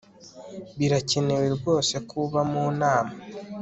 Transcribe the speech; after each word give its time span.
Birakenewe 0.77 1.45
rwose 1.57 1.95
ko 2.07 2.13
uba 2.25 2.41
mu 2.51 2.63
nama 2.79 3.15